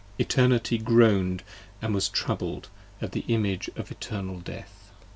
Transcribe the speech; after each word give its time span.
Eternity 0.17 0.79
groan'd 0.79 1.43
& 1.67 1.81
was 1.91 2.09
troubled, 2.09 2.69
at 3.03 3.11
the 3.11 3.23
image 3.27 3.69
of 3.75 3.91
Eternal 3.91 4.39
Death! 4.39 4.89